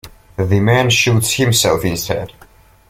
[0.35, 2.33] The man shoots himself instead.